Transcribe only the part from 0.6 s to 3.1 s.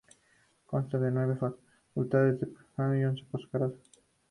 Consta de nueve facultades de pregrado y